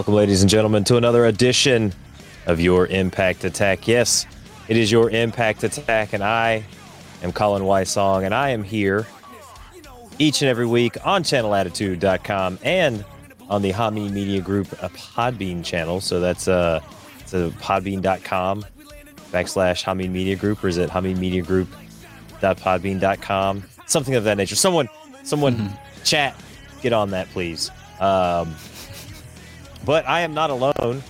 Welcome, 0.00 0.14
ladies 0.14 0.40
and 0.40 0.48
gentlemen, 0.48 0.82
to 0.84 0.96
another 0.96 1.26
edition 1.26 1.92
of 2.46 2.58
your 2.58 2.86
Impact 2.86 3.44
Attack. 3.44 3.86
Yes, 3.86 4.24
it 4.66 4.78
is 4.78 4.90
your 4.90 5.10
Impact 5.10 5.62
Attack, 5.62 6.14
and 6.14 6.24
I 6.24 6.64
am 7.22 7.32
Colin 7.32 7.64
Wysong, 7.64 8.24
and 8.24 8.32
I 8.32 8.48
am 8.48 8.62
here 8.62 9.06
each 10.18 10.40
and 10.40 10.48
every 10.48 10.64
week 10.64 10.96
on 11.04 11.22
channelattitude.com 11.22 12.60
and 12.62 13.04
on 13.50 13.60
the 13.60 13.74
Hami 13.74 14.10
Media 14.10 14.40
Group 14.40 14.72
a 14.80 14.88
Podbean 14.88 15.62
channel. 15.62 16.00
So 16.00 16.18
that's 16.18 16.48
uh, 16.48 16.80
it's 17.18 17.34
a 17.34 17.50
podbean.com 17.60 18.64
backslash 19.32 19.84
Hami 19.84 20.10
Media 20.10 20.34
Group, 20.34 20.64
or 20.64 20.68
is 20.68 20.78
it 20.78 20.88
Hami 20.88 21.14
Media 21.14 21.42
Group.podbean.com? 21.42 23.64
Something 23.84 24.14
of 24.14 24.24
that 24.24 24.38
nature. 24.38 24.56
Someone, 24.56 24.88
someone, 25.24 25.56
mm-hmm. 25.56 26.04
chat, 26.04 26.34
get 26.80 26.94
on 26.94 27.10
that, 27.10 27.28
please. 27.32 27.70
Um, 28.00 28.56
but 29.84 30.06
I 30.08 30.20
am 30.20 30.34
not 30.34 30.50
alone. 30.50 31.02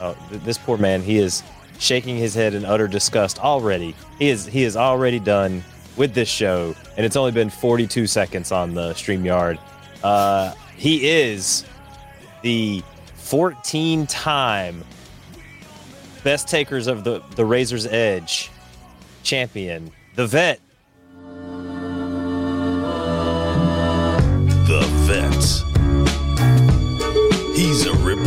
Oh, 0.00 0.16
this 0.30 0.58
poor 0.58 0.76
man, 0.76 1.02
he 1.02 1.18
is 1.18 1.42
shaking 1.78 2.16
his 2.16 2.34
head 2.34 2.54
in 2.54 2.64
utter 2.64 2.88
disgust 2.88 3.38
already. 3.38 3.94
He 4.18 4.28
is 4.28 4.46
he 4.46 4.64
is 4.64 4.76
already 4.76 5.18
done 5.18 5.64
with 5.96 6.14
this 6.14 6.28
show, 6.28 6.74
and 6.96 7.06
it's 7.06 7.16
only 7.16 7.32
been 7.32 7.50
42 7.50 8.06
seconds 8.06 8.52
on 8.52 8.74
the 8.74 8.92
StreamYard. 8.92 9.58
Uh, 10.02 10.52
he 10.76 11.08
is 11.08 11.64
the 12.42 12.82
14 13.14 14.06
time 14.06 14.84
best 16.22 16.48
takers 16.48 16.86
of 16.86 17.04
the, 17.04 17.22
the 17.36 17.44
Razor's 17.44 17.86
Edge 17.86 18.50
champion, 19.22 19.92
the 20.16 20.26
vet. 20.26 20.60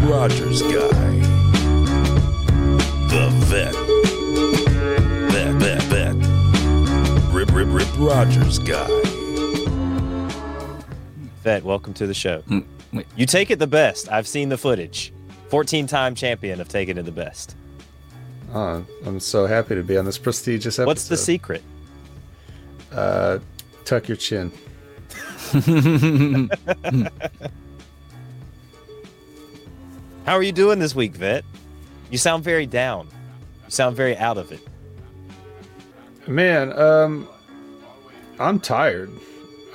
Rogers 0.03 0.61
guy. 0.61 0.69
The 3.09 3.29
vet. 3.45 3.73
Vet, 5.31 5.55
vet, 5.55 5.81
vet. 5.83 6.15
Rip, 7.33 7.51
Rip, 7.51 7.67
Rip 7.69 7.87
Rogers 7.97 8.59
guy. 8.59 8.87
Vet, 11.43 11.63
welcome 11.63 11.93
to 11.95 12.07
the 12.07 12.13
show. 12.13 12.41
Mm, 12.43 12.65
you 13.15 13.25
take 13.25 13.51
it 13.51 13.59
the 13.59 13.67
best. 13.67 14.09
I've 14.11 14.27
seen 14.27 14.49
the 14.49 14.57
footage. 14.57 15.11
14 15.49 15.87
time 15.87 16.15
champion 16.15 16.61
of 16.61 16.69
taking 16.69 16.97
it 16.97 17.03
the 17.03 17.11
best. 17.11 17.55
Oh, 18.53 18.85
I'm 19.05 19.19
so 19.19 19.45
happy 19.45 19.75
to 19.75 19.83
be 19.83 19.97
on 19.97 20.05
this 20.05 20.17
prestigious 20.17 20.79
episode. 20.79 20.87
What's 20.87 21.07
the 21.07 21.17
secret? 21.17 21.63
Uh, 22.91 23.39
tuck 23.83 24.07
your 24.07 24.17
chin. 24.17 24.51
How 30.27 30.33
are 30.33 30.43
you 30.43 30.51
doing 30.51 30.77
this 30.77 30.93
week, 30.93 31.15
Vet? 31.15 31.45
You 32.11 32.17
sound 32.17 32.43
very 32.43 32.65
down. 32.65 33.07
You 33.63 33.71
sound 33.71 33.95
very 33.95 34.17
out 34.17 34.37
of 34.37 34.51
it. 34.51 34.59
Man, 36.27 36.77
um, 36.77 37.29
I'm 38.37 38.59
tired. 38.59 39.09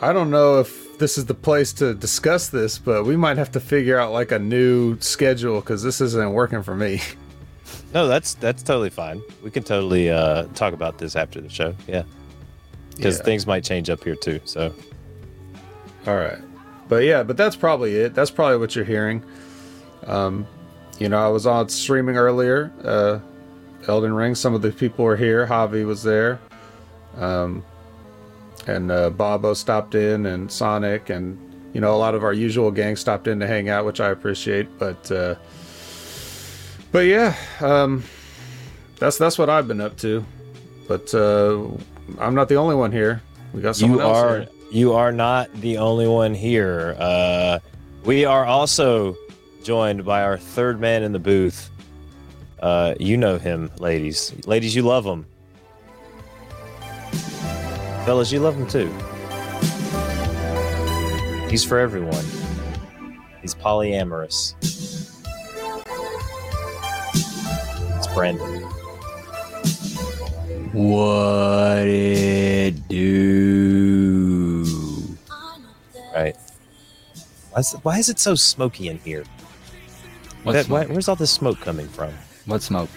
I 0.02 0.12
don't 0.12 0.30
know 0.30 0.60
if 0.60 0.98
this 0.98 1.16
is 1.16 1.24
the 1.24 1.32
place 1.32 1.72
to 1.74 1.94
discuss 1.94 2.50
this, 2.50 2.76
but 2.76 3.06
we 3.06 3.16
might 3.16 3.38
have 3.38 3.50
to 3.52 3.60
figure 3.60 3.98
out 3.98 4.12
like 4.12 4.30
a 4.30 4.38
new 4.38 5.00
schedule 5.00 5.60
because 5.60 5.82
this 5.82 6.02
isn't 6.02 6.32
working 6.34 6.62
for 6.62 6.76
me. 6.76 7.00
No, 7.94 8.08
that's 8.08 8.34
that's 8.34 8.62
totally 8.62 8.88
fine. 8.88 9.22
We 9.42 9.50
can 9.50 9.62
totally 9.62 10.10
uh, 10.10 10.44
talk 10.54 10.72
about 10.72 10.96
this 10.96 11.14
after 11.14 11.42
the 11.42 11.50
show. 11.50 11.74
Yeah, 11.86 12.04
because 12.96 13.18
yeah. 13.18 13.24
things 13.24 13.46
might 13.46 13.64
change 13.64 13.90
up 13.90 14.02
here 14.02 14.16
too. 14.16 14.40
So, 14.44 14.74
all 16.06 16.16
right, 16.16 16.38
but 16.88 17.04
yeah, 17.04 17.22
but 17.22 17.36
that's 17.36 17.54
probably 17.54 17.96
it. 17.96 18.14
That's 18.14 18.30
probably 18.30 18.56
what 18.56 18.74
you're 18.74 18.86
hearing. 18.86 19.22
Um, 20.06 20.46
you 20.98 21.08
know, 21.08 21.24
I 21.24 21.28
was 21.28 21.46
on 21.46 21.68
streaming 21.68 22.16
earlier, 22.16 22.72
uh, 22.84 23.18
Elden 23.88 24.12
Ring. 24.12 24.34
Some 24.34 24.54
of 24.54 24.62
the 24.62 24.70
people 24.70 25.04
were 25.04 25.16
here. 25.16 25.46
Javi 25.46 25.84
was 25.84 26.02
there. 26.02 26.38
Um, 27.16 27.64
and 28.66 28.90
uh, 28.90 29.10
Bobo 29.10 29.54
stopped 29.54 29.94
in, 29.94 30.26
and 30.26 30.50
Sonic, 30.50 31.10
and 31.10 31.38
you 31.72 31.80
know, 31.80 31.94
a 31.94 31.96
lot 31.96 32.14
of 32.14 32.22
our 32.22 32.32
usual 32.32 32.70
gang 32.70 32.96
stopped 32.96 33.26
in 33.26 33.40
to 33.40 33.46
hang 33.46 33.68
out, 33.68 33.84
which 33.84 34.00
I 34.00 34.10
appreciate. 34.10 34.78
But 34.78 35.10
uh, 35.10 35.34
but 36.92 37.06
yeah, 37.06 37.34
um, 37.60 38.04
that's 38.98 39.18
that's 39.18 39.38
what 39.38 39.50
I've 39.50 39.66
been 39.66 39.80
up 39.80 39.96
to. 39.98 40.24
But 40.86 41.12
uh, 41.14 41.66
I'm 42.18 42.34
not 42.34 42.48
the 42.48 42.56
only 42.56 42.76
one 42.76 42.92
here. 42.92 43.22
We 43.52 43.62
got 43.62 43.76
someone 43.76 43.98
you 43.98 44.04
else 44.04 44.18
are 44.18 44.38
here. 44.40 44.48
you 44.70 44.92
are 44.92 45.12
not 45.12 45.52
the 45.54 45.78
only 45.78 46.06
one 46.06 46.34
here. 46.34 46.94
Uh, 46.98 47.58
we 48.04 48.24
are 48.24 48.44
also 48.44 49.16
joined 49.62 50.04
by 50.04 50.22
our 50.22 50.36
third 50.36 50.80
man 50.80 51.02
in 51.02 51.12
the 51.12 51.18
booth. 51.18 51.70
Uh, 52.60 52.94
you 53.00 53.16
know 53.16 53.38
him, 53.38 53.70
ladies. 53.78 54.34
Ladies, 54.46 54.74
you 54.74 54.82
love 54.82 55.04
him. 55.04 55.26
Fellas, 58.04 58.32
you 58.32 58.40
love 58.40 58.56
him 58.56 58.66
too. 58.66 58.92
He's 61.48 61.64
for 61.64 61.78
everyone. 61.78 62.24
He's 63.40 63.54
polyamorous. 63.54 64.54
It's 67.96 68.06
Brandon. 68.08 68.62
What 70.72 71.86
it 71.86 72.88
do? 72.88 74.64
Right. 76.14 76.36
Why 77.50 77.60
is, 77.60 77.72
why 77.82 77.98
is 77.98 78.08
it 78.08 78.18
so 78.18 78.34
smoky 78.34 78.88
in 78.88 78.98
here? 78.98 79.24
That, 80.44 80.68
why, 80.68 80.86
where's 80.86 81.08
all 81.08 81.16
this 81.16 81.30
smoke 81.30 81.60
coming 81.60 81.88
from? 81.88 82.12
What 82.46 82.62
smoke? 82.62 82.90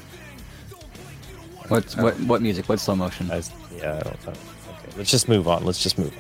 What 1.68 1.94
what 1.94 2.20
what 2.22 2.42
music? 2.42 2.68
What 2.70 2.80
slow 2.80 2.96
motion? 2.96 3.30
I, 3.32 3.42
yeah, 3.76 3.98
I 4.00 4.04
don't 4.04 4.26
know. 4.26 4.32
Okay, 4.32 4.98
let's 4.98 5.12
just 5.12 5.28
move 5.28 5.48
on. 5.48 5.64
Let's 5.64 5.82
just 5.82 5.98
move 5.98 6.14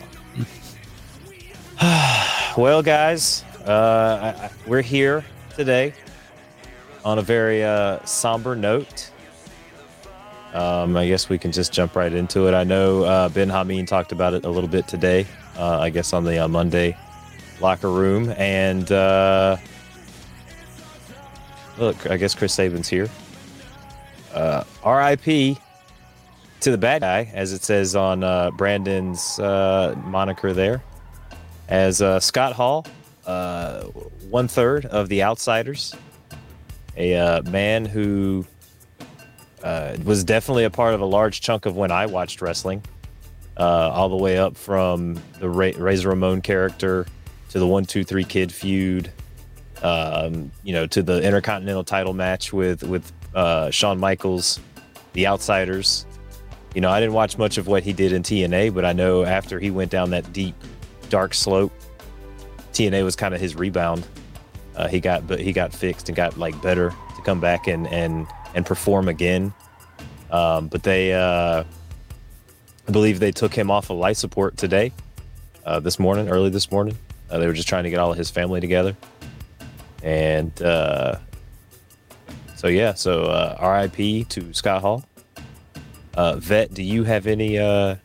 on. 1.80 2.56
well, 2.58 2.81
guys, 2.81 3.44
uh, 3.66 4.19
I, 4.22 4.46
I, 4.46 4.52
we're 4.68 4.81
here 4.81 5.25
today 5.56 5.94
on 7.03 7.19
a 7.19 7.22
very 7.22 7.63
uh, 7.63 8.03
somber 8.06 8.56
note. 8.56 9.12
Um, 10.53 10.96
I 10.96 11.07
guess 11.07 11.28
we 11.28 11.38
can 11.38 11.52
just 11.52 11.74
jump 11.74 11.96
right 11.96 12.13
into 12.13 12.47
it. 12.47 12.53
I 12.53 12.63
know 12.63 13.03
uh, 13.03 13.30
Ben 13.30 13.50
Hameen 13.50 13.86
talked 13.86 14.12
about 14.12 14.34
it 14.34 14.46
a 14.46 14.50
little 14.50 14.69
bit 14.69 14.88
today. 14.88 15.28
Uh, 15.57 15.80
I 15.80 15.90
guess 15.90 16.13
on 16.13 16.24
the 16.24 16.40
uh, 16.40 16.47
Monday 16.47 16.97
locker 17.59 17.90
room, 17.90 18.34
and 18.38 18.92
uh, 18.92 19.57
Look, 21.78 22.09
I 22.09 22.18
guess 22.18 22.34
Chris 22.34 22.53
Sabin's 22.53 22.88
here. 22.88 23.09
Uh, 24.34 24.63
RIP 24.86 25.58
to 26.62 26.72
the 26.72 26.78
bad 26.78 27.02
guy, 27.02 27.30
as 27.34 27.52
it 27.52 27.63
says 27.63 27.96
on 27.96 28.24
uh, 28.24 28.52
Brandon's 28.52 29.40
uh, 29.40 29.94
moniker 30.06 30.53
there. 30.53 30.81
As 31.68 32.02
uh, 32.02 32.19
Scott 32.19 32.53
Hall, 32.53 32.86
uh, 33.25 33.84
one 34.30 34.47
third 34.47 34.86
of 34.86 35.09
the 35.09 35.24
Outsiders, 35.24 35.94
a 36.96 37.16
uh, 37.16 37.41
man 37.44 37.86
who 37.86 38.46
was 40.03 40.24
definitely 40.24 40.63
a 40.63 40.69
part 40.69 40.94
of 40.94 41.02
a 41.02 41.06
large 41.06 41.42
chunk 41.42 41.66
of 41.66 41.75
when 41.75 41.92
I 41.92 42.06
watched 42.06 42.42
wrestling, 42.42 42.84
all 43.57 44.09
the 44.09 44.16
way 44.16 44.38
up 44.38 44.56
from 44.56 45.19
the 45.40 45.50
Ra- 45.50 45.72
Razor 45.75 46.09
Ramon 46.09 46.42
character 46.42 47.06
to 47.50 47.59
the 47.59 47.68
One 47.68 47.86
Two 47.86 48.03
Three 48.03 48.24
Kid 48.24 48.52
feud 48.52 49.12
um, 49.84 50.52
you 50.63 50.74
know, 50.74 50.88
to 50.88 51.04
the 51.04 51.22
Intercontinental 51.22 51.83
title 51.83 52.13
match 52.13 52.54
with 52.54 52.83
with 52.83 53.12
uh, 53.33 53.69
Shawn 53.72 54.00
Michaels, 54.00 54.60
the 55.13 55.27
Outsiders. 55.27 56.06
You 56.74 56.81
know, 56.81 56.89
I 56.89 57.00
didn't 57.00 57.13
watch 57.13 57.38
much 57.38 57.57
of 57.57 57.68
what 57.68 57.83
he 57.83 57.94
did 57.94 58.12
in 58.12 58.22
TNA, 58.22 58.74
but 58.74 58.83
I 58.83 58.94
know 58.94 59.24
after 59.24 59.60
he 59.60 59.72
went 59.72 59.92
down 59.92 60.10
that 60.10 60.33
deep, 60.33 60.56
dark 61.10 61.33
slope, 61.33 61.72
TNA 62.74 63.04
was 63.04 63.16
kind 63.16 63.33
of 63.33 63.39
his 63.39 63.56
rebound. 63.56 64.06
Uh, 64.75 64.88
he 64.88 65.00
got 65.00 65.25
but 65.25 65.39
he 65.39 65.54
got 65.54 65.74
fixed 65.74 66.10
and 66.10 66.16
got 66.16 66.38
like 66.38 66.60
better 66.62 66.89
to 66.89 67.21
come 67.24 67.39
back 67.39 67.68
and 67.68 67.88
and 67.88 68.28
and 68.56 68.66
perform 68.66 69.07
again. 69.07 69.54
Um, 70.31 70.68
but 70.68 70.83
they, 70.83 71.13
uh, 71.13 71.63
I 72.88 72.92
believe 72.92 73.19
they 73.19 73.31
took 73.31 73.54
him 73.54 73.69
off 73.69 73.89
of 73.89 73.98
life 73.98 74.18
support 74.18 74.57
today, 74.57 74.92
uh, 75.66 75.80
this 75.80 76.00
morning, 76.00 76.30
early 76.30 76.50
this 76.50 76.71
morning. 76.71 76.98
Uh, 77.30 77.39
they 77.39 77.48
were 77.48 77.54
just 77.54 77.68
trying 77.68 77.83
to 77.83 77.89
get 77.89 78.00
all 78.00 78.12
of 78.12 78.18
his 78.18 78.30
family 78.30 78.60
together. 78.60 78.95
And 80.06 80.62
uh, 80.62 81.18
so 82.56 82.68
yeah, 82.68 82.94
so 82.94 83.24
uh, 83.24 83.90
RIP 83.92 84.30
to 84.30 84.54
Scott 84.54 84.81
Hall. 84.81 85.04
Uh, 86.13 86.36
Vet, 86.38 86.74
do 86.74 86.84
you 86.84 87.04
have 87.04 87.25
any 87.25 87.57
uh, 87.57 87.96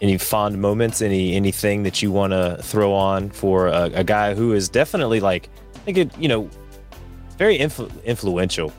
any 0.00 0.16
fond 0.16 0.60
moments? 0.60 1.02
Any 1.02 1.36
anything 1.36 1.82
that 1.82 2.00
you 2.00 2.10
want 2.10 2.32
to 2.32 2.58
throw 2.62 2.94
on 2.94 3.28
for 3.28 3.68
a, 3.68 3.90
a, 3.94 4.04
guy 4.04 4.34
who 4.34 4.54
is 4.54 4.70
definitely 4.70 5.20
like 5.20 5.50
I 5.74 5.78
think 5.80 5.98
it, 5.98 6.18
you 6.18 6.28
know 6.28 6.50
very 7.36 7.58
influ- 7.58 8.02
influential 8.04 8.72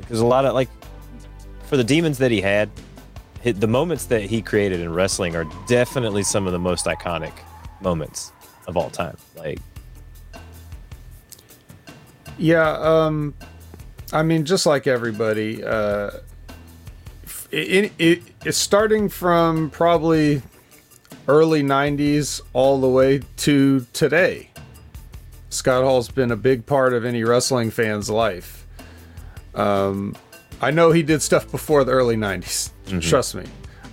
because 0.00 0.20
a 0.20 0.26
lot 0.26 0.44
of 0.44 0.52
like 0.52 0.68
for 1.64 1.78
the 1.78 1.84
demons 1.84 2.18
that 2.18 2.30
he 2.30 2.42
had, 2.42 2.70
the 3.42 3.66
moments 3.66 4.04
that 4.04 4.24
he 4.24 4.42
created 4.42 4.80
in 4.80 4.92
wrestling 4.92 5.34
are 5.34 5.46
definitely 5.66 6.22
some 6.22 6.46
of 6.46 6.52
the 6.52 6.58
most 6.58 6.84
iconic 6.84 7.32
moments 7.80 8.30
of 8.68 8.76
all 8.76 8.90
time. 8.90 9.16
Like 9.36 9.58
Yeah, 12.38 12.70
um, 12.70 13.34
I 14.12 14.22
mean, 14.22 14.44
just 14.44 14.66
like 14.66 14.86
everybody, 14.86 15.62
uh, 15.64 16.10
it, 17.50 17.92
it, 17.98 18.22
it's 18.44 18.58
starting 18.58 19.08
from 19.08 19.70
probably 19.70 20.42
early 21.28 21.62
90s 21.62 22.40
all 22.52 22.80
the 22.80 22.88
way 22.88 23.20
to 23.38 23.86
today. 23.92 24.50
Scott 25.50 25.84
Hall's 25.84 26.08
been 26.08 26.30
a 26.30 26.36
big 26.36 26.64
part 26.64 26.94
of 26.94 27.04
any 27.04 27.24
wrestling 27.24 27.70
fan's 27.70 28.08
life. 28.08 28.66
Um, 29.54 30.16
I 30.62 30.70
know 30.70 30.92
he 30.92 31.02
did 31.02 31.20
stuff 31.20 31.50
before 31.50 31.84
the 31.84 31.92
early 31.92 32.16
90s. 32.16 32.70
Trust 33.00 33.34
me. 33.34 33.44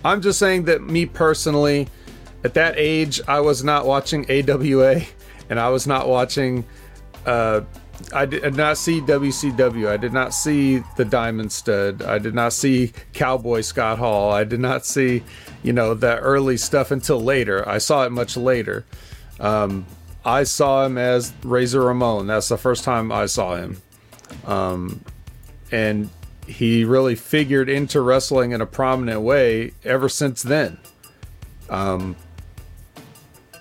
I'm 0.05 0.21
just 0.21 0.39
saying 0.39 0.65
that 0.65 0.81
me 0.81 1.05
personally, 1.05 1.89
at 2.43 2.53
that 2.53 2.75
age, 2.77 3.19
I 3.27 3.41
was 3.41 3.63
not 3.63 3.85
watching 3.85 4.25
AWA 4.29 5.01
and 5.49 5.59
I 5.59 5.69
was 5.69 5.85
not 5.85 6.07
watching. 6.07 6.65
Uh, 7.25 7.61
I 8.13 8.25
did 8.25 8.55
not 8.55 8.77
see 8.77 9.01
WCW. 9.01 9.87
I 9.87 9.97
did 9.97 10.13
not 10.13 10.33
see 10.33 10.83
the 10.95 11.05
Diamond 11.05 11.51
Stud. 11.51 12.01
I 12.01 12.17
did 12.17 12.33
not 12.33 12.53
see 12.53 12.93
Cowboy 13.13 13.61
Scott 13.61 13.99
Hall. 13.99 14.31
I 14.31 14.43
did 14.43 14.59
not 14.59 14.85
see, 14.85 15.23
you 15.63 15.73
know, 15.73 15.93
that 15.93 16.19
early 16.19 16.57
stuff 16.57 16.91
until 16.91 17.19
later. 17.21 17.67
I 17.67 17.77
saw 17.77 18.05
it 18.05 18.11
much 18.11 18.37
later. 18.37 18.85
Um, 19.39 19.85
I 20.25 20.43
saw 20.43 20.85
him 20.85 20.97
as 20.97 21.33
Razor 21.43 21.81
Ramon. 21.81 22.27
That's 22.27 22.49
the 22.49 22.57
first 22.57 22.83
time 22.83 23.11
I 23.11 23.25
saw 23.25 23.55
him. 23.55 23.81
Um, 24.45 25.03
and 25.71 26.09
he 26.47 26.83
really 26.83 27.15
figured 27.15 27.69
into 27.69 28.01
wrestling 28.01 28.51
in 28.51 28.61
a 28.61 28.65
prominent 28.65 29.21
way 29.21 29.73
ever 29.83 30.09
since 30.09 30.41
then. 30.41 30.77
Um, 31.69 32.15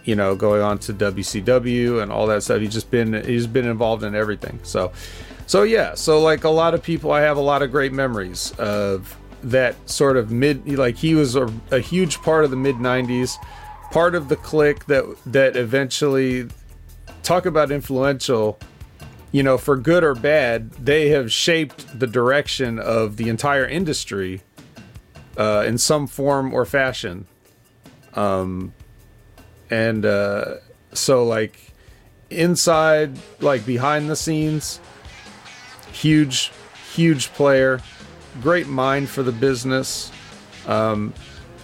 you 0.09 0.17
know, 0.17 0.35
going 0.35 0.63
on 0.63 0.79
to 0.79 0.95
WCW 0.95 2.03
and 2.03 2.11
all 2.11 2.27
that 2.29 2.43
stuff. 2.43 2.63
He's 2.63 2.73
just 2.73 2.91
been 2.91 3.13
he's 3.27 3.47
been 3.47 3.67
involved 3.67 4.03
in 4.03 4.15
everything. 4.15 4.59
So, 4.63 4.91
so 5.47 5.65
yeah. 5.65 5.95
So 5.97 6.19
like 6.23 6.45
a 6.45 6.49
lot 6.49 6.73
of 6.73 6.83
people, 6.83 7.13
I 7.13 7.21
have 7.21 7.37
a 7.37 7.43
lot 7.43 7.61
of 7.61 7.71
great 7.71 7.93
memories 7.93 8.53
of 8.53 9.15
that 9.43 9.77
sort 9.87 10.17
of 10.17 10.31
mid. 10.31 10.67
Like 10.67 10.97
he 10.97 11.15
was 11.15 11.37
a, 11.37 11.53
a 11.71 11.81
huge 11.81 12.23
part 12.23 12.47
of 12.47 12.51
the 12.51 12.57
mid 12.57 12.77
'90s, 12.77 13.37
part 13.91 14.15
of 14.15 14.31
the 14.31 14.37
clique 14.37 14.87
that 14.87 15.05
that 15.27 15.57
eventually 15.59 16.49
talk 17.23 17.45
about 17.45 17.71
influential 17.71 18.59
you 19.31 19.43
know, 19.43 19.59
for 19.59 19.77
good 19.77 20.03
or 20.03 20.15
bad, 20.15 20.71
they 20.71 21.11
have 21.11 21.31
shaped 21.31 22.01
the 22.01 22.07
direction 22.07 22.79
of 22.79 23.19
the 23.19 23.29
entire 23.29 23.67
industry 23.67 24.41
uh, 25.37 25.65
in 25.67 25.77
some 25.77 26.07
form 26.07 26.55
or 26.55 26.65
fashion. 26.65 27.27
Um, 28.15 28.73
and 29.71 30.05
uh, 30.05 30.57
so, 30.93 31.25
like, 31.25 31.59
inside, 32.31 33.19
like, 33.41 33.65
behind 33.67 34.09
the 34.09 34.17
scenes, 34.17 34.81
huge, 35.93 36.53
huge 36.95 37.33
player, 37.33 37.81
great 38.43 38.67
mind 38.67 39.09
for 39.09 39.23
the 39.23 39.33
business, 39.33 40.13
um, 40.67 41.13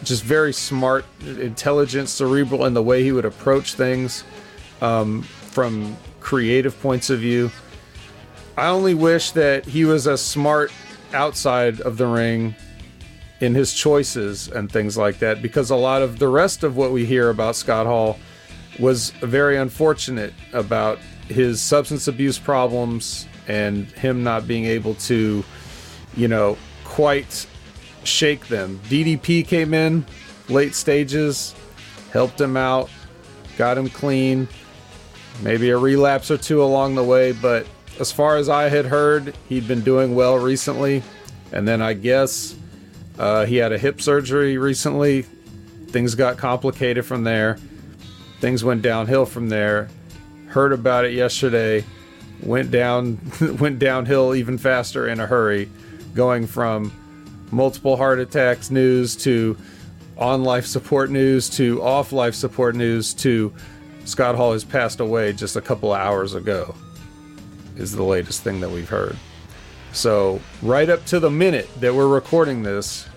just 0.03 0.23
very 0.23 0.53
smart, 0.53 1.05
intelligent, 1.21 2.09
cerebral 2.09 2.65
in 2.67 2.75
the 2.75 2.83
way 2.83 3.03
he 3.03 3.13
would 3.13 3.25
approach 3.25 3.75
things 3.75 4.25
um, 4.81 5.23
from 5.23 5.97
creative 6.21 6.79
points 6.81 7.11
of 7.11 7.21
view. 7.21 7.51
I 8.57 8.69
only 8.69 8.95
wish 8.95 9.33
that 9.33 9.65
he 9.65 9.85
was 9.85 10.07
as 10.07 10.23
smart 10.23 10.73
outside 11.13 11.81
of 11.81 11.97
the 11.97 12.07
ring 12.07 12.55
in 13.45 13.55
his 13.55 13.75
choices 13.75 14.49
and 14.49 14.73
things 14.73 14.97
like 14.97 15.19
that 15.19 15.43
because 15.43 15.71
a 15.71 15.77
lot 15.77 16.01
of 16.01 16.19
the 16.19 16.29
rest 16.29 16.65
of 16.65 16.77
what 16.77 16.93
we 16.93 17.05
hear 17.05 17.29
about 17.29 17.55
Scott 17.55 17.87
Hall 17.87 18.19
was 18.79 19.11
very 19.11 19.57
unfortunate 19.57 20.33
about 20.53 20.99
his 21.29 21.61
substance 21.61 22.09
abuse 22.09 22.39
problems 22.39 23.27
and 23.47 23.87
him 23.93 24.25
not 24.25 24.49
being 24.49 24.65
able 24.65 24.95
to, 24.95 25.45
you 26.17 26.29
know, 26.29 26.57
quite 26.85 27.47
shake 28.03 28.49
them. 28.49 28.81
DDP 28.89 29.47
came 29.47 29.75
in 29.75 30.05
late 30.49 30.75
stages, 30.75 31.55
helped 32.13 32.41
him 32.41 32.57
out, 32.57 32.91
got 33.57 33.77
him 33.77 33.89
clean, 33.91 34.49
maybe 35.43 35.71
a 35.71 35.79
relapse 35.79 36.31
or 36.31 36.39
two 36.39 36.63
along 36.63 36.95
the 36.95 37.05
way, 37.05 37.33
but 37.33 37.67
as 38.01 38.11
far 38.11 38.37
as 38.37 38.49
I 38.49 38.69
had 38.69 38.87
heard, 38.87 39.37
he'd 39.49 39.69
been 39.69 39.83
doing 39.83 40.15
well 40.15 40.39
recently. 40.39 41.03
And 41.53 41.69
then 41.69 41.81
I 41.81 41.93
guess 41.93 42.57
uh, 43.19 43.47
he 43.47 43.57
had 43.57 43.73
a 43.73 43.79
hip 43.79 44.01
surgery 44.01 44.59
recently. 44.59 45.23
Things 45.89 46.15
got 46.15 46.39
complicated 46.39 47.05
from 47.05 47.25
there. 47.25 47.59
Things 48.41 48.65
went 48.65 48.83
downhill 48.83 49.27
from 49.27 49.49
there. 49.49 49.89
Heard 50.49 50.73
about 50.73 51.05
it 51.05 51.13
yesterday. 51.13 51.85
Went 52.43 52.71
down, 52.71 53.21
went 53.61 53.79
downhill 53.79 54.35
even 54.35 54.59
faster 54.59 55.09
in 55.09 55.21
a 55.21 55.27
hurry, 55.27 55.71
going 56.15 56.47
from 56.47 56.93
multiple 57.51 57.97
heart 57.97 58.19
attacks 58.19 58.71
news 58.71 59.15
to 59.17 59.57
on 60.17 60.43
life 60.45 60.67
support 60.67 61.11
news 61.11 61.49
to 61.51 61.83
off 61.83 62.13
life 62.13 62.35
support 62.35 62.75
news 62.75 63.15
to 63.15 63.53
Scott 64.05 64.35
Hall 64.35 64.53
has 64.53 64.65
passed 64.65 65.01
away 65.01 65.33
just 65.33 65.57
a 65.57 65.61
couple 65.61 65.93
hours 65.93 66.35
ago 66.35 66.75
is 67.77 67.93
the 67.93 68.03
latest 68.03 68.43
thing 68.43 68.61
that 68.61 68.71
we've 68.71 68.89
heard. 68.89 69.17
So, 69.95 70.41
right 70.61 70.89
up 70.91 71.07
to 71.07 71.21
the 71.21 71.31
minute 71.31 71.69
that 71.79 71.95
we're 71.95 72.09
recording 72.09 72.65
this, 72.65 73.09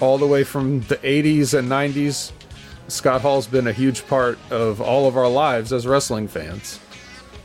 all 0.00 0.18
the 0.18 0.26
way 0.26 0.44
from 0.44 0.80
the 0.82 0.96
80s 0.98 1.52
and 1.52 1.68
90s, 1.68 2.30
Scott 2.86 3.22
Hall's 3.22 3.48
been 3.48 3.66
a 3.66 3.72
huge 3.72 4.06
part 4.06 4.38
of 4.50 4.80
all 4.80 5.08
of 5.08 5.16
our 5.16 5.28
lives 5.28 5.72
as 5.72 5.84
wrestling 5.84 6.28
fans. 6.28 6.78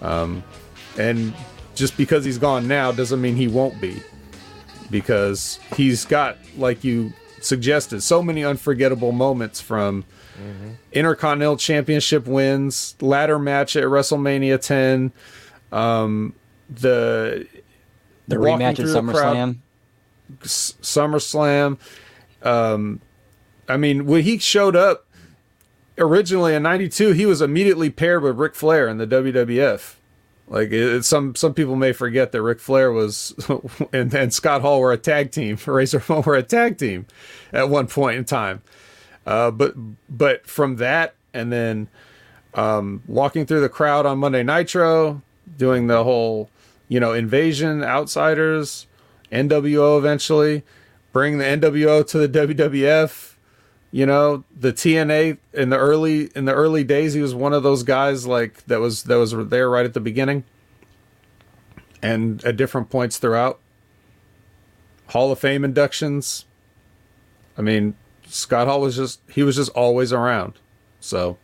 Um, 0.01 0.43
and 0.95 1.33
just 1.73 1.97
because 1.97 2.23
he's 2.23 2.37
gone 2.37 2.67
now 2.67 2.91
doesn't 2.91 3.19
mean 3.19 3.35
he 3.35 3.47
won't 3.47 3.81
be. 3.81 4.01
Because 4.91 5.59
he's 5.75 6.05
got, 6.05 6.37
like 6.55 6.83
you 6.83 7.13
suggested, 7.41 8.01
so 8.01 8.21
many 8.21 8.45
unforgettable 8.45 9.11
moments 9.11 9.59
from 9.59 10.05
Intercontinental 10.91 11.57
Championship 11.57 12.27
wins, 12.27 12.95
ladder 13.01 13.39
match 13.39 13.75
at 13.75 13.85
WrestleMania 13.85 14.61
10, 14.61 15.11
um, 15.71 16.33
the 16.69 17.47
The 18.27 18.35
rematch 18.37 18.79
at 18.79 18.85
SummerSlam. 18.87 19.57
SummerSlam. 20.43 21.77
Um, 22.43 23.01
I 23.67 23.77
mean, 23.77 24.05
when 24.05 24.23
he 24.23 24.37
showed 24.37 24.75
up 24.75 25.05
originally 25.97 26.53
in 26.53 26.63
'92, 26.63 27.11
he 27.11 27.25
was 27.25 27.41
immediately 27.41 27.89
paired 27.89 28.23
with 28.23 28.37
Ric 28.37 28.55
Flair 28.55 28.87
in 28.87 28.97
the 28.97 29.07
WWF. 29.07 29.95
Like 30.47 30.71
it- 30.71 31.03
some 31.03 31.35
some 31.35 31.53
people 31.53 31.75
may 31.75 31.91
forget 31.91 32.31
that 32.31 32.41
Ric 32.41 32.59
Flair 32.59 32.91
was 32.91 33.33
and, 33.93 34.13
and 34.13 34.33
Scott 34.33 34.61
Hall 34.61 34.79
were 34.79 34.93
a 34.93 34.97
tag 34.97 35.31
team. 35.31 35.57
Razor 35.65 36.03
Ramon 36.07 36.23
were 36.25 36.35
a 36.35 36.43
tag 36.43 36.77
team 36.77 37.05
at 37.51 37.69
one 37.69 37.87
point 37.87 38.17
in 38.17 38.25
time. 38.25 38.61
Uh, 39.25 39.51
but 39.51 39.73
but 40.09 40.47
from 40.47 40.77
that 40.77 41.15
and 41.33 41.51
then 41.51 41.89
um, 42.53 43.03
walking 43.07 43.45
through 43.45 43.59
the 43.61 43.69
crowd 43.69 44.05
on 44.05 44.19
Monday 44.19 44.41
Nitro, 44.41 45.21
doing 45.57 45.87
the 45.87 46.03
whole 46.03 46.49
you 46.87 46.99
know 46.99 47.13
invasion, 47.13 47.83
outsiders, 47.83 48.87
NWO 49.31 49.97
eventually, 49.97 50.63
bring 51.11 51.37
the 51.37 51.45
NWO 51.45 52.05
to 52.07 52.27
the 52.27 52.47
WWF. 52.47 53.35
You 53.91 54.05
know 54.05 54.43
the 54.55 54.73
TNA 54.73 55.37
in 55.53 55.69
the 55.69 55.77
early 55.77 56.29
in 56.35 56.45
the 56.45 56.53
early 56.53 56.83
days, 56.83 57.13
he 57.13 57.21
was 57.21 57.33
one 57.33 57.53
of 57.53 57.63
those 57.63 57.83
guys 57.83 58.27
like 58.27 58.65
that 58.65 58.79
was 58.79 59.03
that 59.03 59.17
was 59.17 59.33
there 59.49 59.69
right 59.69 59.85
at 59.85 59.93
the 59.93 60.01
beginning, 60.01 60.43
and 62.01 62.43
at 62.43 62.57
different 62.57 62.89
points 62.89 63.17
throughout. 63.17 63.59
Hall 65.07 65.31
of 65.31 65.39
Fame 65.39 65.63
inductions. 65.63 66.45
I 67.57 67.61
mean, 67.61 67.95
Scott 68.27 68.67
Hall 68.67 68.81
was 68.81 68.95
just 68.95 69.21
he 69.31 69.43
was 69.43 69.55
just 69.55 69.71
always 69.71 70.11
around. 70.11 70.59
So, 70.99 71.37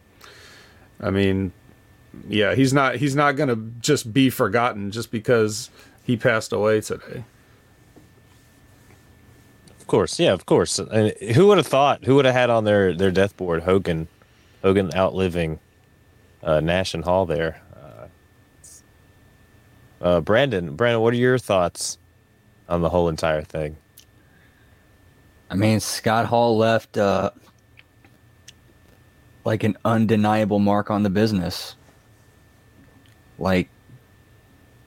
I 0.99 1.09
mean, 1.09 1.53
yeah, 2.27 2.55
he's 2.55 2.73
not 2.73 2.95
he's 2.95 3.15
not 3.15 3.35
gonna 3.35 3.57
just 3.79 4.13
be 4.13 4.29
forgotten 4.29 4.91
just 4.91 5.11
because 5.11 5.69
he 6.03 6.17
passed 6.17 6.53
away 6.53 6.81
today. 6.81 7.23
Of 9.79 9.87
course, 9.87 10.19
yeah, 10.19 10.31
of 10.31 10.45
course. 10.45 10.79
And 10.79 11.13
who 11.35 11.47
would 11.47 11.57
have 11.57 11.67
thought? 11.67 12.05
Who 12.05 12.15
would 12.15 12.25
have 12.25 12.33
had 12.33 12.49
on 12.49 12.63
their 12.63 12.93
their 12.93 13.11
death 13.11 13.35
board 13.35 13.63
Hogan, 13.63 14.07
Hogan 14.61 14.91
outliving 14.95 15.59
uh, 16.41 16.59
Nash 16.61 16.93
and 16.93 17.03
Hall 17.03 17.25
there? 17.25 17.61
Uh, 17.75 18.07
uh, 20.05 20.21
Brandon, 20.21 20.75
Brandon, 20.75 21.01
what 21.01 21.13
are 21.13 21.17
your 21.17 21.37
thoughts 21.37 21.97
on 22.69 22.81
the 22.81 22.89
whole 22.89 23.09
entire 23.09 23.41
thing? 23.41 23.75
I 25.49 25.55
mean, 25.55 25.79
Scott 25.79 26.25
Hall 26.25 26.57
left 26.57 26.97
uh, 26.97 27.31
like 29.45 29.63
an 29.63 29.77
undeniable 29.85 30.59
mark 30.59 30.89
on 30.89 31.03
the 31.03 31.09
business. 31.09 31.75
Like 33.43 33.69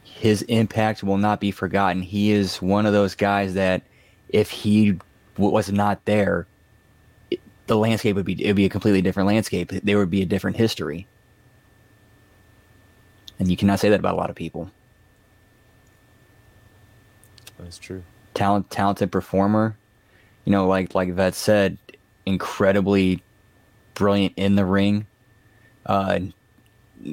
his 0.03 0.41
impact 0.43 1.03
will 1.05 1.19
not 1.19 1.41
be 1.41 1.51
forgotten. 1.51 2.01
He 2.01 2.33
is 2.33 2.63
one 2.63 2.87
of 2.87 2.95
those 2.95 3.15
guys 3.15 3.53
that 3.55 3.83
if 4.31 4.51
he 4.51 4.93
w- 5.35 5.53
was 5.53 5.71
not 5.71 6.03
there, 6.07 6.47
the 7.67 7.77
landscape 7.77 8.17
would 8.17 8.25
be 8.25 8.43
it 8.43 8.49
would 8.49 8.57
be 8.57 8.65
a 8.65 8.71
completely 8.71 9.03
different 9.03 9.27
landscape. 9.27 9.69
There 9.69 9.99
would 9.99 10.11
be 10.11 10.23
a 10.23 10.27
different 10.27 10.57
history. 10.57 11.07
And 13.39 13.51
you 13.51 13.57
cannot 13.59 13.79
say 13.79 13.91
that 13.91 14.01
about 14.01 14.15
a 14.15 14.17
lot 14.17 14.31
of 14.31 14.37
people. 14.37 14.71
That's 17.59 17.79
true. 17.79 18.03
talent 18.35 18.71
talented 18.71 19.13
performer. 19.13 19.77
You 20.47 20.53
know, 20.53 20.67
like 20.67 20.95
like 20.95 21.13
Vet 21.13 21.35
said, 21.35 21.77
incredibly 22.25 23.23
brilliant 23.95 24.33
in 24.37 24.57
the 24.57 24.65
ring. 24.65 25.07
Uh, 25.85 26.21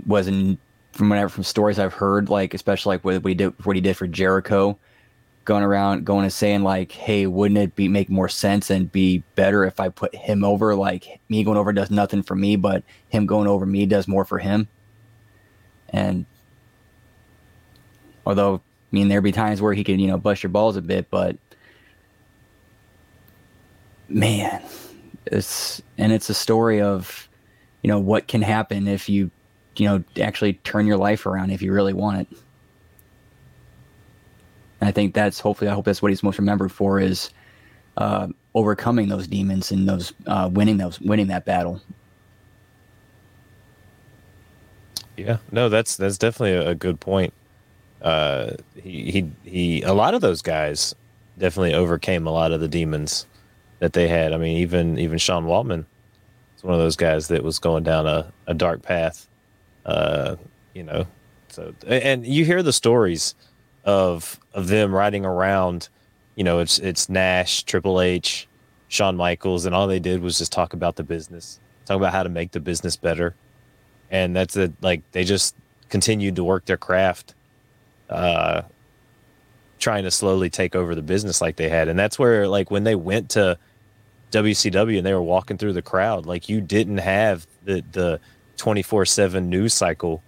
wasn't 0.05 0.59
from 0.93 1.09
whatever 1.09 1.29
from 1.29 1.43
stories 1.43 1.79
I've 1.79 1.93
heard, 1.93 2.29
like 2.29 2.53
especially 2.53 2.95
like 2.95 3.03
what 3.03 3.25
he 3.25 3.33
did 3.33 3.65
what 3.65 3.75
he 3.75 3.81
did 3.81 3.97
for 3.97 4.07
Jericho, 4.07 4.77
going 5.45 5.63
around 5.63 6.05
going 6.05 6.23
and 6.23 6.33
saying 6.33 6.63
like, 6.63 6.91
hey, 6.91 7.27
wouldn't 7.27 7.57
it 7.57 7.75
be 7.75 7.87
make 7.87 8.09
more 8.09 8.29
sense 8.29 8.69
and 8.69 8.91
be 8.91 9.23
better 9.35 9.65
if 9.65 9.79
I 9.79 9.89
put 9.89 10.15
him 10.15 10.43
over? 10.43 10.75
Like 10.75 11.19
me 11.29 11.43
going 11.43 11.57
over 11.57 11.73
does 11.73 11.91
nothing 11.91 12.23
for 12.23 12.35
me, 12.35 12.55
but 12.55 12.83
him 13.09 13.25
going 13.25 13.47
over 13.47 13.65
me 13.65 13.85
does 13.85 14.07
more 14.07 14.23
for 14.23 14.39
him. 14.39 14.67
And 15.89 16.25
although 18.25 18.55
I 18.55 18.59
mean 18.91 19.07
there'd 19.07 19.23
be 19.23 19.31
times 19.31 19.61
where 19.61 19.73
he 19.73 19.83
could, 19.83 19.99
you 19.99 20.07
know, 20.07 20.17
bust 20.17 20.43
your 20.43 20.51
balls 20.51 20.77
a 20.77 20.81
bit, 20.81 21.09
but 21.09 21.37
man, 24.07 24.61
it's 25.25 25.81
and 25.97 26.11
it's 26.11 26.29
a 26.29 26.33
story 26.33 26.81
of, 26.81 27.27
you 27.81 27.87
know, 27.87 27.99
what 27.99 28.27
can 28.27 28.41
happen 28.41 28.87
if 28.87 29.09
you, 29.09 29.31
you 29.75 29.87
know, 29.87 30.03
actually 30.21 30.53
turn 30.53 30.85
your 30.85 30.97
life 30.97 31.25
around 31.25 31.51
if 31.51 31.61
you 31.61 31.73
really 31.73 31.93
want 31.93 32.21
it. 32.21 32.37
And 34.81 34.87
I 34.89 34.91
think 34.91 35.13
that's 35.13 35.39
hopefully 35.39 35.69
I 35.69 35.73
hope 35.73 35.85
that's 35.85 36.01
what 36.01 36.11
he's 36.11 36.23
most 36.23 36.37
remembered 36.37 36.71
for 36.71 36.99
is 36.99 37.29
uh, 37.97 38.27
overcoming 38.53 39.07
those 39.07 39.27
demons 39.27 39.71
and 39.71 39.87
those 39.87 40.13
uh, 40.27 40.49
winning 40.51 40.77
those 40.77 40.99
winning 40.99 41.27
that 41.27 41.45
battle. 41.45 41.81
Yeah, 45.15 45.37
no, 45.51 45.69
that's 45.69 45.95
that's 45.95 46.17
definitely 46.17 46.53
a, 46.53 46.75
good 46.75 46.99
point. 46.99 47.33
Uh, 48.01 48.51
he 48.75 49.11
he 49.11 49.31
he. 49.43 49.81
A 49.83 49.93
lot 49.93 50.15
of 50.15 50.21
those 50.21 50.41
guys 50.41 50.95
definitely 51.37 51.73
overcame 51.73 52.25
a 52.25 52.31
lot 52.31 52.51
of 52.51 52.59
the 52.59 52.67
demons 52.67 53.27
that 53.79 53.93
they 53.93 54.07
had. 54.07 54.33
I 54.33 54.37
mean, 54.37 54.57
even 54.57 54.97
even 54.97 55.17
Sean 55.17 55.45
Waltman 55.45 55.85
is 56.57 56.63
one 56.63 56.73
of 56.73 56.79
those 56.79 56.95
guys 56.95 57.27
that 57.27 57.43
was 57.43 57.59
going 57.59 57.83
down 57.83 58.07
a, 58.07 58.31
a 58.47 58.53
dark 58.53 58.81
path. 58.81 59.27
Uh, 59.85 60.35
you 60.73 60.83
know, 60.83 61.05
so 61.49 61.73
and 61.87 62.25
you 62.25 62.45
hear 62.45 62.63
the 62.63 62.73
stories 62.73 63.35
of 63.83 64.39
of 64.53 64.67
them 64.67 64.93
riding 64.93 65.25
around. 65.25 65.89
You 66.35 66.43
know, 66.43 66.59
it's 66.59 66.79
it's 66.79 67.09
Nash, 67.09 67.63
Triple 67.63 68.01
H, 68.01 68.47
Shawn 68.87 69.15
Michaels, 69.15 69.65
and 69.65 69.75
all 69.75 69.87
they 69.87 69.99
did 69.99 70.21
was 70.21 70.37
just 70.37 70.51
talk 70.51 70.73
about 70.73 70.95
the 70.95 71.03
business, 71.03 71.59
talk 71.85 71.97
about 71.97 72.13
how 72.13 72.23
to 72.23 72.29
make 72.29 72.51
the 72.51 72.59
business 72.59 72.95
better, 72.95 73.35
and 74.09 74.35
that's 74.35 74.55
it. 74.55 74.73
Like 74.81 75.03
they 75.11 75.23
just 75.23 75.55
continued 75.89 76.35
to 76.37 76.43
work 76.43 76.65
their 76.65 76.77
craft, 76.77 77.35
uh, 78.09 78.63
trying 79.79 80.03
to 80.03 80.11
slowly 80.11 80.49
take 80.49 80.75
over 80.75 80.95
the 80.95 81.01
business 81.03 81.41
like 81.41 81.55
they 81.55 81.69
had, 81.69 81.87
and 81.87 81.99
that's 81.99 82.17
where 82.17 82.47
like 82.47 82.71
when 82.71 82.83
they 82.83 82.95
went 82.95 83.29
to 83.31 83.57
WCW 84.31 84.97
and 84.97 85.05
they 85.05 85.13
were 85.13 85.21
walking 85.21 85.57
through 85.57 85.73
the 85.73 85.81
crowd, 85.81 86.25
like 86.25 86.49
you 86.49 86.61
didn't 86.61 86.97
have 86.97 87.45
the 87.63 87.83
the 87.91 88.19
twenty 88.57 88.81
four 88.81 89.05
seven 89.05 89.49
news 89.49 89.73
cycle 89.73 90.21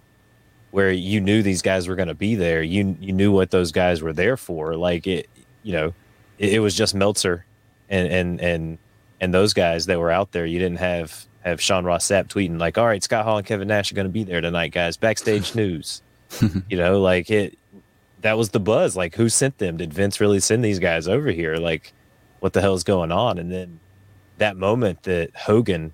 where 0.70 0.92
you 0.92 1.20
knew 1.20 1.42
these 1.42 1.62
guys 1.62 1.88
were 1.88 1.94
going 1.94 2.08
to 2.08 2.14
be 2.14 2.34
there. 2.34 2.62
You 2.62 2.96
you 3.00 3.12
knew 3.12 3.32
what 3.32 3.50
those 3.50 3.72
guys 3.72 4.02
were 4.02 4.12
there 4.12 4.36
for. 4.36 4.76
Like 4.76 5.06
it, 5.06 5.28
you 5.62 5.72
know, 5.72 5.94
it, 6.38 6.54
it 6.54 6.58
was 6.60 6.74
just 6.74 6.94
Meltzer 6.94 7.46
and 7.88 8.08
and 8.08 8.40
and 8.40 8.78
and 9.20 9.32
those 9.32 9.54
guys 9.54 9.86
that 9.86 9.98
were 9.98 10.10
out 10.10 10.32
there. 10.32 10.46
You 10.46 10.58
didn't 10.58 10.78
have 10.78 11.26
have 11.40 11.60
Sean 11.60 11.84
Ross 11.84 12.06
Sapp 12.06 12.28
tweeting 12.28 12.58
like, 12.58 12.76
"All 12.76 12.86
right, 12.86 13.02
Scott 13.02 13.24
Hall 13.24 13.38
and 13.38 13.46
Kevin 13.46 13.68
Nash 13.68 13.90
are 13.90 13.94
going 13.94 14.06
to 14.06 14.12
be 14.12 14.24
there 14.24 14.40
tonight, 14.40 14.72
guys. 14.72 14.96
Backstage 14.96 15.54
news." 15.54 16.02
you 16.68 16.76
know, 16.76 17.00
like 17.00 17.30
it. 17.30 17.58
That 18.22 18.36
was 18.36 18.48
the 18.48 18.60
buzz. 18.60 18.96
Like, 18.96 19.14
who 19.14 19.28
sent 19.28 19.58
them? 19.58 19.76
Did 19.76 19.94
Vince 19.94 20.20
really 20.20 20.40
send 20.40 20.64
these 20.64 20.78
guys 20.78 21.06
over 21.06 21.30
here? 21.30 21.56
Like, 21.56 21.92
what 22.40 22.54
the 22.54 22.60
hell's 22.60 22.82
going 22.82 23.12
on? 23.12 23.38
And 23.38 23.52
then 23.52 23.78
that 24.38 24.56
moment 24.56 25.04
that 25.04 25.36
Hogan 25.36 25.92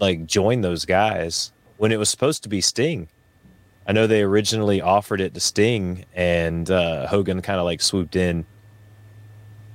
like 0.00 0.26
join 0.26 0.62
those 0.62 0.84
guys 0.84 1.52
when 1.76 1.92
it 1.92 1.98
was 1.98 2.08
supposed 2.08 2.42
to 2.42 2.48
be 2.48 2.60
Sting. 2.60 3.08
I 3.86 3.92
know 3.92 4.06
they 4.06 4.22
originally 4.22 4.80
offered 4.80 5.20
it 5.20 5.34
to 5.34 5.40
Sting, 5.40 6.04
and 6.14 6.70
uh, 6.70 7.06
Hogan 7.06 7.42
kind 7.42 7.58
of 7.58 7.64
like 7.64 7.80
swooped 7.80 8.16
in, 8.16 8.44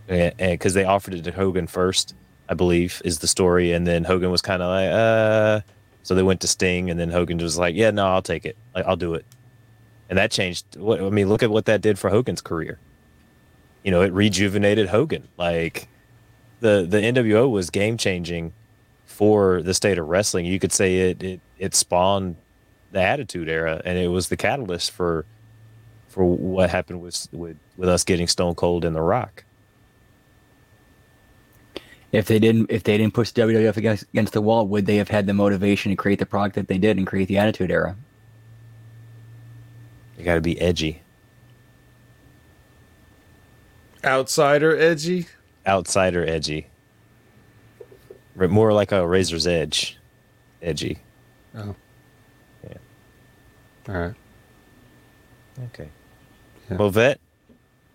because 0.08 0.74
they 0.74 0.84
offered 0.84 1.14
it 1.14 1.24
to 1.24 1.32
Hogan 1.32 1.68
first, 1.68 2.16
I 2.48 2.54
believe 2.54 3.02
is 3.04 3.20
the 3.20 3.28
story, 3.28 3.72
and 3.72 3.86
then 3.88 4.04
Hogan 4.04 4.32
was 4.32 4.42
kind 4.42 4.62
of 4.62 4.70
like, 4.70 4.90
uh, 4.92 5.62
so 6.04 6.16
they 6.16 6.24
went 6.24 6.42
to 6.42 6.48
Sting, 6.48 6.90
and 6.90 7.00
then 7.00 7.10
Hogan 7.10 7.38
was 7.38 7.58
like, 7.58 7.76
yeah, 7.76 7.92
no, 7.92 8.06
I'll 8.06 8.22
take 8.22 8.46
it, 8.46 8.58
like 8.74 8.86
I'll 8.86 8.96
do 8.96 9.16
it, 9.16 9.26
and 10.10 10.18
that 10.18 10.32
changed. 10.32 10.78
What 10.78 11.02
I 11.02 11.10
mean, 11.10 11.28
look 11.28 11.44
at 11.44 11.50
what 11.50 11.66
that 11.66 11.82
did 11.82 12.00
for 12.00 12.10
Hogan's 12.10 12.42
career. 12.42 12.80
You 13.84 13.92
know, 13.92 14.02
it 14.02 14.14
rejuvenated 14.14 14.90
Hogan. 14.90 15.28
Like 15.38 15.88
the 16.60 16.86
the 16.88 16.98
NWO 16.98 17.50
was 17.50 17.70
game 17.70 17.98
changing 17.98 18.54
for 19.16 19.62
the 19.64 19.74
state 19.74 19.98
of 19.98 20.08
wrestling. 20.08 20.46
You 20.46 20.60
could 20.60 20.74
say 20.74 21.10
it 21.12 21.24
it 21.24 21.42
it 21.58 21.76
spawned 21.76 22.36
the 22.92 23.02
Attitude 23.02 23.50
Era, 23.50 23.82
and 23.86 23.98
it 23.98 24.10
was 24.10 24.30
the 24.30 24.38
catalyst 24.38 24.92
for 24.92 25.26
for 26.10 26.26
what 26.26 26.70
happened 26.70 27.02
with 27.02 27.28
with 27.32 27.58
with 27.78 27.90
us 27.90 28.04
getting 28.04 28.28
Stone 28.28 28.56
Cold 28.56 28.86
and 28.86 28.96
The 28.96 29.02
Rock. 29.02 29.46
If 32.12 32.28
they 32.28 32.40
didn't, 32.40 32.72
if 32.72 32.84
they 32.84 32.98
didn't 32.98 33.14
push 33.14 33.32
WWF 33.34 33.78
against, 33.78 34.04
against 34.14 34.34
the 34.34 34.42
wall, 34.42 34.68
would 34.68 34.86
they 34.86 34.96
have 34.98 35.10
had 35.10 35.28
the 35.28 35.34
motivation 35.34 35.92
to 35.92 35.96
create 35.98 36.20
the 36.20 36.26
product 36.26 36.56
that 36.56 36.68
they 36.70 36.78
did 36.78 36.98
and 36.98 37.06
create 37.08 37.28
the 37.28 37.38
Attitude 37.38 37.72
Era? 37.72 37.98
You 40.18 40.24
got 40.26 40.36
to 40.36 40.42
be 40.42 40.60
edgy, 40.62 41.04
Outsider 44.04 44.76
edgy. 44.78 45.28
outsider 45.68 46.26
edgy, 46.26 46.68
R- 46.68 46.75
more 48.36 48.74
like 48.74 48.92
a 48.92 49.08
razor's 49.08 49.48
edge, 49.48 49.98
edgy. 50.62 51.00
Oh. 51.56 51.76
Yeah. 52.64 52.78
All 53.90 53.96
right. 53.96 54.16
Okay. 55.66 55.90
Yeah. 56.70 56.78
Well, 56.78 56.90
vet, 56.90 57.20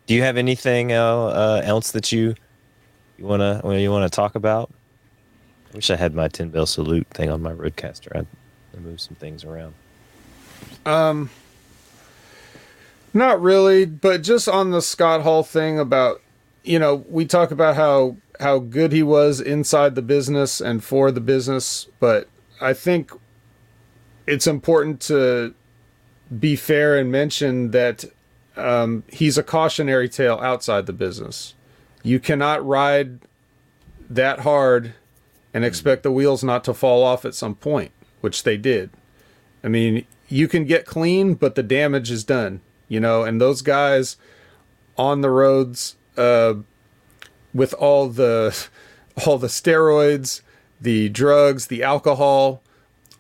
do 0.07 0.15
you 0.15 0.23
have 0.23 0.37
anything 0.37 0.93
uh, 0.93 1.05
uh, 1.05 1.63
else 1.65 1.93
that 1.93 2.13
you 2.13 2.35
you 3.19 3.27
wanna 3.27 3.61
you 3.79 3.91
wanna 3.91 4.09
talk 4.09 4.35
about? 4.35 4.71
I 5.73 5.77
wish 5.77 5.91
I 5.91 5.97
had 5.97 6.15
my 6.15 6.29
ten 6.29 6.51
bell 6.51 6.67
salute 6.67 7.07
thing 7.09 7.31
on 7.31 7.43
my 7.43 7.53
RodeCaster. 7.53 8.17
I'd 8.17 8.27
remove 8.75 9.01
some 9.01 9.17
things 9.17 9.45
around. 9.45 9.75
Um, 10.87 11.31
not 13.13 13.41
really, 13.41 13.85
but 13.87 14.23
just 14.23 14.49
on 14.49 14.71
the 14.71 14.83
Scott 14.83 15.23
Hall 15.23 15.43
thing 15.43 15.79
about, 15.79 16.21
you 16.65 16.79
know, 16.79 17.05
we 17.09 17.25
talk 17.27 17.51
about 17.51 17.77
how 17.77 18.17
how 18.41 18.59
good 18.59 18.93
he 18.93 19.03
was 19.03 19.41
inside 19.41 19.95
the 19.95 20.03
business 20.03 20.61
and 20.61 20.83
for 20.83 21.11
the 21.11 21.21
business, 21.21 21.87
but 22.01 22.29
I 22.61 22.73
think 22.73 23.13
it's 24.27 24.47
important 24.47 25.01
to 25.03 25.55
be 26.39 26.57
fair 26.57 26.99
and 26.99 27.13
mention 27.13 27.71
that 27.73 28.05
um, 28.57 29.05
he's 29.09 29.37
a 29.37 29.43
cautionary 29.43 30.09
tale 30.09 30.39
outside 30.43 30.87
the 30.87 30.93
business. 30.93 31.55
You 32.03 32.19
cannot 32.19 32.67
ride 32.67 33.21
that 34.09 34.41
hard 34.41 34.95
and 35.53 35.65
expect 35.65 36.03
the 36.03 36.13
wheels 36.13 36.43
not 36.43 36.65
to 36.65 36.75
fall 36.75 37.03
off 37.03 37.25
at 37.25 37.35
some 37.35 37.55
point, 37.55 37.93
which 38.21 38.45
they 38.45 38.57
did. 38.57 38.91
I 39.63 39.69
mean, 39.69 40.07
you 40.29 40.49
can 40.49 40.65
get 40.65 40.87
clean, 40.87 41.35
but 41.35 41.57
the 41.57 41.63
damage 41.63 42.11
is 42.11 42.25
done, 42.25 42.63
you 42.89 43.01
know, 43.01 43.23
and 43.23 43.41
those 43.41 43.61
guys 43.61 44.17
on 44.97 45.21
the 45.21 45.31
roads 45.31 45.97
uh, 46.17 46.55
with 47.53 47.75
all 47.75 48.09
the 48.09 48.69
all 49.27 49.39
the 49.39 49.49
steroids, 49.49 50.43
the 50.81 51.09
drugs, 51.09 51.67
the 51.67 51.83
alcohol, 51.83 52.63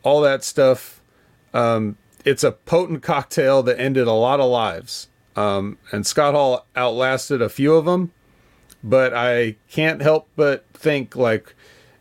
all 0.02 0.20
that 0.20 0.44
stuff. 0.44 1.00
Um, 1.52 1.96
it's 2.24 2.44
a 2.44 2.52
potent 2.52 3.02
cocktail 3.02 3.62
that 3.64 3.80
ended 3.80 4.06
a 4.06 4.12
lot 4.12 4.40
of 4.40 4.50
lives. 4.50 5.08
Um, 5.36 5.78
and 5.92 6.06
Scott 6.06 6.34
Hall 6.34 6.66
outlasted 6.76 7.40
a 7.40 7.48
few 7.48 7.74
of 7.74 7.84
them, 7.84 8.12
but 8.82 9.14
I 9.14 9.56
can't 9.68 10.02
help 10.02 10.28
but 10.36 10.64
think 10.74 11.16
like 11.16 11.54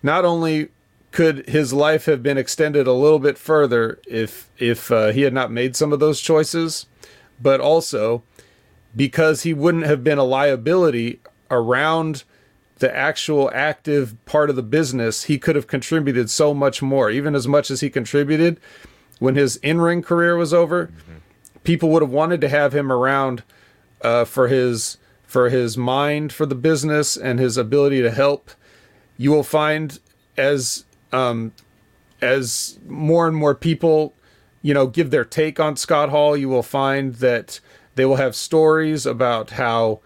not 0.03 0.25
only 0.25 0.69
could 1.11 1.47
his 1.49 1.73
life 1.73 2.05
have 2.05 2.21
been 2.21 2.37
extended 2.37 2.85
a 2.85 2.93
little 2.93 3.19
bit 3.19 3.37
further 3.37 3.99
if 4.07 4.49
if 4.57 4.91
uh, 4.91 5.07
he 5.07 5.21
had 5.21 5.33
not 5.33 5.51
made 5.51 5.75
some 5.75 5.93
of 5.93 5.99
those 5.99 6.21
choices, 6.21 6.85
but 7.41 7.59
also 7.59 8.23
because 8.95 9.43
he 9.43 9.53
wouldn't 9.53 9.85
have 9.85 10.03
been 10.03 10.17
a 10.17 10.23
liability 10.23 11.19
around 11.49 12.23
the 12.77 12.95
actual 12.95 13.51
active 13.53 14.15
part 14.25 14.49
of 14.49 14.55
the 14.55 14.63
business, 14.63 15.23
he 15.25 15.37
could 15.37 15.55
have 15.55 15.67
contributed 15.67 16.29
so 16.29 16.53
much 16.53 16.81
more, 16.81 17.09
even 17.09 17.35
as 17.35 17.47
much 17.47 17.69
as 17.69 17.81
he 17.81 17.89
contributed 17.89 18.59
when 19.19 19.35
his 19.35 19.57
in-ring 19.57 20.01
career 20.01 20.37
was 20.37 20.53
over. 20.53 20.89
People 21.63 21.89
would 21.89 22.01
have 22.01 22.11
wanted 22.11 22.39
to 22.41 22.47
have 22.47 22.73
him 22.73 22.89
around 22.91 23.43
uh, 24.01 24.23
for 24.25 24.47
his 24.47 24.97
for 25.27 25.49
his 25.49 25.77
mind 25.77 26.31
for 26.33 26.45
the 26.45 26.55
business 26.55 27.17
and 27.17 27.39
his 27.39 27.57
ability 27.57 28.01
to 28.01 28.11
help. 28.11 28.49
You 29.17 29.31
will 29.31 29.43
find 29.43 29.99
as 30.37 30.85
um, 31.11 31.51
as 32.21 32.79
more 32.87 33.27
and 33.27 33.35
more 33.35 33.53
people, 33.53 34.13
you 34.61 34.73
know, 34.73 34.87
give 34.87 35.11
their 35.11 35.25
take 35.25 35.59
on 35.59 35.75
Scott 35.75 36.09
Hall, 36.09 36.37
you 36.37 36.47
will 36.47 36.63
find 36.63 37.15
that 37.15 37.59
They 37.99 38.05
will 38.05 38.15
have 38.15 38.33
stories 38.33 39.05
about 39.05 39.49
how 39.49 39.99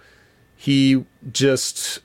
he 0.63 1.03
just 1.29 1.99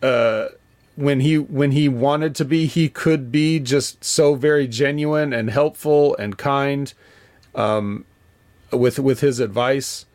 uh 0.00 0.46
when 0.94 1.18
he 1.18 1.36
when 1.36 1.72
he 1.72 1.88
wanted 1.88 2.36
to 2.36 2.44
be 2.44 2.66
he 2.66 2.88
could 2.88 3.32
be 3.32 3.58
just 3.58 4.04
so 4.04 4.36
very 4.36 4.68
genuine 4.68 5.32
and 5.32 5.50
helpful 5.50 6.16
and 6.16 6.38
kind 6.38 6.94
um 7.56 8.04
with 8.70 9.00
with 9.00 9.22
his 9.22 9.40
advice. 9.40 10.06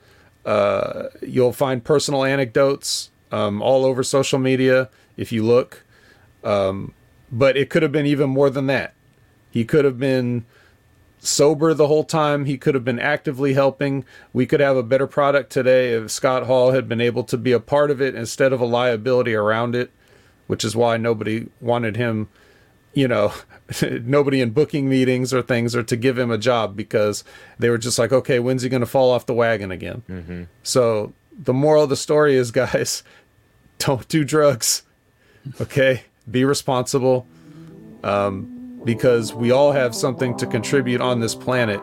Uh 0.46 1.10
you'll 1.22 1.52
find 1.52 1.84
personal 1.84 2.24
anecdotes 2.24 3.12
um 3.30 3.62
all 3.62 3.84
over 3.84 4.04
social 4.04 4.40
media 4.40 4.90
if 5.18 5.34
you 5.34 5.44
look. 5.44 5.84
Um 6.46 6.94
but 7.30 7.58
it 7.58 7.70
could 7.70 7.84
have 7.84 7.92
been 7.92 8.06
even 8.06 8.30
more 8.30 8.50
than 8.50 8.68
that. 8.68 8.94
He 9.50 9.66
could 9.66 9.84
have 9.84 10.00
been 10.00 10.46
sober 11.22 11.74
the 11.74 11.88
whole 11.88 12.04
time. 12.04 12.46
He 12.46 12.58
could 12.58 12.76
have 12.76 12.84
been 12.84 13.00
actively 13.00 13.54
helping. 13.54 14.04
We 14.34 14.46
could 14.46 14.60
have 14.60 14.76
a 14.76 14.84
better 14.84 15.08
product 15.08 15.52
today 15.52 15.94
if 15.94 16.12
Scott 16.12 16.48
Hall 16.48 16.72
had 16.72 16.90
been 16.90 17.00
able 17.00 17.24
to 17.26 17.38
be 17.38 17.52
a 17.52 17.60
part 17.60 17.92
of 17.92 18.02
it 18.02 18.16
instead 18.16 18.52
of 18.52 18.60
a 18.60 18.66
liability 18.66 19.34
around 19.34 19.76
it, 19.76 19.92
which 20.48 20.66
is 20.66 20.76
why 20.76 20.98
nobody 20.98 21.48
wanted 21.62 21.96
him, 21.96 22.28
you 22.94 23.08
know, 23.08 23.32
nobody 23.82 24.42
in 24.42 24.50
booking 24.50 24.90
meetings 24.90 25.34
or 25.34 25.42
things 25.42 25.76
or 25.76 25.84
to 25.84 25.96
give 25.96 26.18
him 26.18 26.32
a 26.32 26.38
job 26.38 26.76
because 26.76 27.24
they 27.60 27.70
were 27.70 27.78
just 27.78 28.00
like, 28.00 28.12
okay, 28.12 28.40
when's 28.40 28.64
he 28.64 28.70
going 28.70 28.82
to 28.82 28.88
fall 28.88 29.12
off 29.12 29.28
the 29.28 29.34
wagon 29.34 29.72
again? 29.72 30.48
So 30.64 31.14
the 31.38 31.54
moral 31.54 31.84
of 31.84 31.90
the 31.90 31.96
story 31.96 32.36
is, 32.36 32.52
guys, 32.64 33.04
don't 33.78 34.08
do 34.08 34.24
drugs. 34.24 34.84
Okay, 35.60 36.04
be 36.30 36.46
responsible. 36.46 37.26
Um, 38.04 38.61
because 38.84 39.34
we 39.34 39.52
all 39.52 39.72
have 39.72 39.96
something 39.96 40.36
to 40.38 40.46
contribute 40.46 41.02
on 41.02 41.20
this 41.20 41.34
planet. 41.36 41.82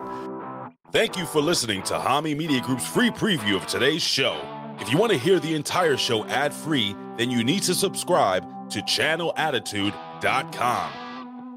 Thank 0.91 1.19
you 1.19 1.27
for 1.27 1.41
listening 1.41 1.83
to 1.85 1.95
Hami 1.95 2.37
Media 2.37 2.61
Group's 2.61 2.87
free 2.87 3.11
preview 3.11 3.57
of 3.57 3.67
today's 3.67 4.03
show. 4.03 4.41
If 4.81 4.91
you 4.91 4.99
want 4.99 5.13
to 5.13 5.19
hear 5.19 5.39
the 5.39 5.55
entire 5.55 5.97
show 5.97 6.25
ad 6.27 6.53
free, 6.55 6.97
then 7.17 7.31
you 7.31 7.45
need 7.45 7.63
to 7.65 7.75
subscribe 7.75 8.45
to 8.71 8.81
channelattitude.com. 8.81 10.93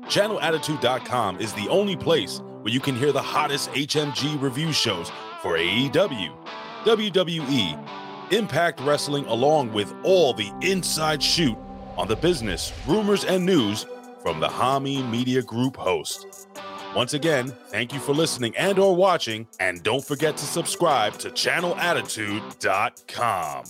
Channelattitude.com 0.05 1.39
is 1.39 1.53
the 1.53 1.69
only 1.69 1.95
place 1.95 2.41
where 2.62 2.74
you 2.74 2.79
can 2.79 2.95
hear 2.95 3.12
the 3.12 3.21
hottest 3.21 3.71
HMG 3.71 4.41
review 4.41 4.74
shows 4.74 5.12
for 5.41 5.57
AEW, 5.57 6.36
WWE, 6.83 8.33
Impact 8.33 8.79
Wrestling, 8.81 9.25
along 9.27 9.71
with 9.74 9.93
all 10.03 10.33
the 10.33 10.51
inside 10.62 11.24
shoot 11.24 11.57
on 11.98 12.07
the 12.07 12.15
business, 12.15 12.74
rumors, 12.88 13.24
and 13.24 13.45
news 13.45 13.86
from 14.22 14.40
the 14.40 14.48
Hami 14.48 15.10
Media 15.10 15.42
Group 15.42 15.75
host. 15.78 16.48
Once 16.96 17.13
again, 17.13 17.56
thank 17.68 17.94
you 17.94 18.00
for 18.00 18.13
listening 18.13 18.56
and 18.58 18.78
or 18.78 18.94
watching, 18.96 19.48
and 19.60 19.82
don't 19.84 20.04
forget 20.04 20.36
to 20.38 20.46
subscribe 20.46 21.13
to 21.13 21.30
channelattitude.com. 21.30 23.63